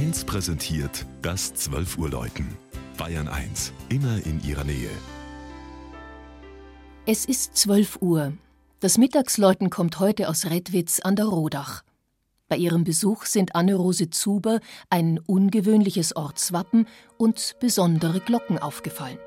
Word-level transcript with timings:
1 0.00 0.24
präsentiert 0.24 1.04
das 1.20 1.52
12 1.52 1.98
Uhr 1.98 2.08
Läuten. 2.08 2.56
Bayern 2.96 3.28
1, 3.28 3.74
immer 3.90 4.16
in 4.24 4.42
ihrer 4.42 4.64
Nähe. 4.64 4.88
Es 7.04 7.26
ist 7.26 7.54
12 7.58 7.98
Uhr. 8.00 8.32
Das 8.80 8.96
Mittagsläuten 8.96 9.68
kommt 9.68 10.00
heute 10.00 10.30
aus 10.30 10.46
Redwitz 10.46 11.00
an 11.00 11.16
der 11.16 11.26
Rodach. 11.26 11.82
Bei 12.48 12.56
ihrem 12.56 12.84
Besuch 12.84 13.26
sind 13.26 13.54
Anne-Rose 13.54 14.08
Zuber 14.08 14.60
ein 14.88 15.18
ungewöhnliches 15.18 16.16
Ortswappen 16.16 16.86
und 17.18 17.56
besondere 17.60 18.20
Glocken 18.20 18.58
aufgefallen. 18.58 19.18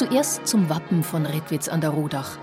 Zuerst 0.00 0.46
zum 0.46 0.70
Wappen 0.70 1.02
von 1.02 1.26
Redwitz 1.26 1.68
an 1.68 1.82
der 1.82 1.90
Rodach. 1.90 2.38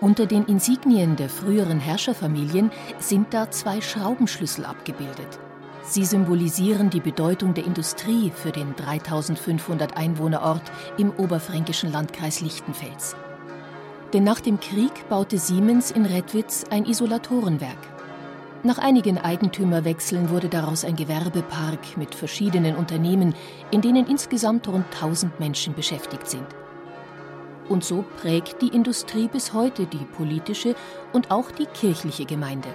Unter 0.00 0.26
den 0.26 0.44
Insignien 0.44 1.16
der 1.16 1.28
früheren 1.28 1.80
Herrscherfamilien 1.80 2.70
sind 3.00 3.34
da 3.34 3.50
zwei 3.50 3.80
Schraubenschlüssel 3.80 4.64
abgebildet. 4.64 5.40
Sie 5.82 6.04
symbolisieren 6.04 6.88
die 6.88 7.00
Bedeutung 7.00 7.54
der 7.54 7.64
Industrie 7.64 8.30
für 8.32 8.52
den 8.52 8.76
3500 8.76 9.96
Einwohnerort 9.96 10.62
im 10.96 11.10
oberfränkischen 11.10 11.90
Landkreis 11.90 12.40
Lichtenfels. 12.40 13.16
Denn 14.12 14.22
nach 14.22 14.38
dem 14.38 14.60
Krieg 14.60 15.08
baute 15.08 15.38
Siemens 15.38 15.90
in 15.90 16.06
Redwitz 16.06 16.66
ein 16.70 16.84
Isolatorenwerk. 16.84 17.78
Nach 18.62 18.78
einigen 18.78 19.18
Eigentümerwechseln 19.18 20.30
wurde 20.30 20.48
daraus 20.48 20.84
ein 20.84 20.94
Gewerbepark 20.94 21.96
mit 21.96 22.14
verschiedenen 22.14 22.76
Unternehmen, 22.76 23.34
in 23.72 23.80
denen 23.80 24.06
insgesamt 24.06 24.68
rund 24.68 24.84
1000 24.94 25.40
Menschen 25.40 25.74
beschäftigt 25.74 26.28
sind. 26.28 26.46
Und 27.70 27.84
so 27.84 28.04
prägt 28.20 28.62
die 28.62 28.74
Industrie 28.74 29.28
bis 29.28 29.52
heute 29.52 29.86
die 29.86 30.04
politische 30.04 30.74
und 31.12 31.30
auch 31.30 31.52
die 31.52 31.66
kirchliche 31.66 32.24
Gemeinde. 32.24 32.68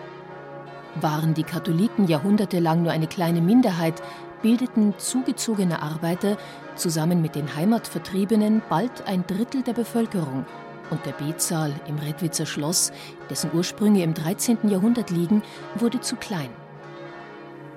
Waren 1.02 1.34
die 1.34 1.44
Katholiken 1.44 2.08
jahrhundertelang 2.08 2.82
nur 2.82 2.94
eine 2.94 3.08
kleine 3.08 3.42
Minderheit, 3.42 4.02
bildeten 4.42 4.94
zugezogene 4.98 5.82
Arbeiter 5.82 6.38
zusammen 6.78 7.22
mit 7.22 7.36
den 7.36 7.58
Heimatvertriebenen 7.58 8.62
bald 8.70 9.06
ein 9.06 9.28
Drittel 9.28 9.64
der 9.64 9.74
Bevölkerung 9.74 10.46
und 10.90 11.06
der 11.06 11.12
Betsaal 11.12 11.74
im 11.88 11.98
Redwitzer 11.98 12.46
Schloss, 12.46 12.94
dessen 13.30 13.52
Ursprünge 13.54 14.02
im 14.02 14.14
13. 14.14 14.70
Jahrhundert 14.70 15.10
liegen, 15.10 15.44
wurde 15.76 16.00
zu 16.00 16.16
klein. 16.16 16.50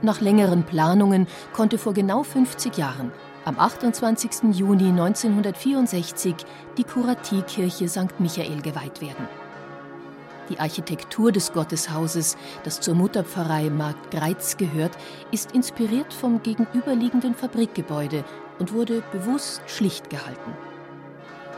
Nach 0.02 0.20
längeren 0.20 0.62
Planungen 0.62 1.26
konnte 1.52 1.78
vor 1.78 1.94
genau 1.94 2.22
50 2.22 2.76
Jahren, 2.76 3.10
am 3.44 3.58
28. 3.58 4.54
Juni 4.54 4.88
1964, 4.88 6.34
die 6.76 6.84
Kuratiekirche 6.84 7.88
St. 7.88 8.18
Michael 8.18 8.60
geweiht 8.62 9.00
werden. 9.00 9.28
Die 10.48 10.58
Architektur 10.58 11.30
des 11.30 11.52
Gotteshauses, 11.52 12.36
das 12.64 12.80
zur 12.80 12.94
Mutterpfarrei 12.94 13.70
Markt 13.70 14.10
Greiz 14.10 14.56
gehört, 14.56 14.92
ist 15.30 15.52
inspiriert 15.52 16.12
vom 16.12 16.42
gegenüberliegenden 16.42 17.34
Fabrikgebäude 17.34 18.24
und 18.58 18.72
wurde 18.72 19.02
bewusst 19.12 19.62
schlicht 19.66 20.10
gehalten. 20.10 20.52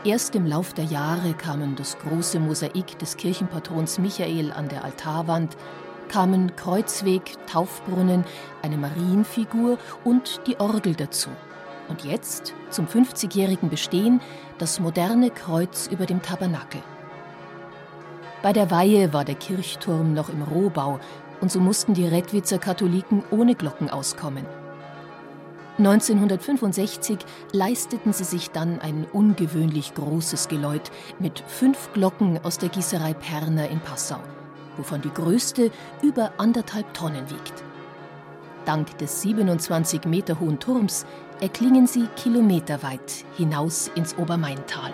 Erst 0.03 0.35
im 0.35 0.47
Lauf 0.47 0.73
der 0.73 0.85
Jahre 0.85 1.33
kamen 1.33 1.75
das 1.75 1.97
große 1.99 2.39
Mosaik 2.39 2.97
des 2.99 3.17
Kirchenpatrons 3.17 3.99
Michael 3.99 4.51
an 4.51 4.67
der 4.67 4.83
Altarwand, 4.83 5.55
kamen 6.09 6.55
Kreuzweg, 6.55 7.35
Taufbrunnen, 7.47 8.25
eine 8.61 8.77
Marienfigur 8.77 9.77
und 10.03 10.41
die 10.47 10.59
Orgel 10.59 10.95
dazu. 10.95 11.29
Und 11.91 12.05
jetzt, 12.05 12.53
zum 12.69 12.87
50-jährigen 12.87 13.69
Bestehen, 13.69 14.21
das 14.59 14.79
moderne 14.79 15.29
Kreuz 15.29 15.87
über 15.87 16.05
dem 16.05 16.21
Tabernakel. 16.21 16.81
Bei 18.41 18.53
der 18.53 18.71
Weihe 18.71 19.11
war 19.11 19.25
der 19.25 19.35
Kirchturm 19.35 20.13
noch 20.13 20.29
im 20.29 20.41
Rohbau 20.41 21.01
und 21.41 21.51
so 21.51 21.59
mussten 21.59 21.93
die 21.93 22.07
Redwitzer 22.07 22.59
Katholiken 22.59 23.23
ohne 23.29 23.55
Glocken 23.55 23.89
auskommen. 23.89 24.45
1965 25.79 27.19
leisteten 27.51 28.13
sie 28.13 28.23
sich 28.23 28.51
dann 28.51 28.79
ein 28.79 29.05
ungewöhnlich 29.11 29.93
großes 29.93 30.47
Geläut 30.47 30.91
mit 31.19 31.43
fünf 31.45 31.91
Glocken 31.91 32.39
aus 32.41 32.57
der 32.57 32.69
Gießerei 32.69 33.13
Perner 33.13 33.67
in 33.67 33.81
Passau, 33.81 34.19
wovon 34.77 35.01
die 35.01 35.13
größte 35.13 35.71
über 36.01 36.31
anderthalb 36.37 36.93
Tonnen 36.93 37.29
wiegt. 37.29 37.65
Dank 38.65 38.97
des 38.97 39.21
27 39.21 40.05
Meter 40.05 40.39
hohen 40.39 40.59
Turms 40.59 41.05
erklingen 41.39 41.87
sie 41.87 42.07
kilometerweit 42.15 43.25
hinaus 43.37 43.89
ins 43.95 44.17
Obermaintal. 44.17 44.93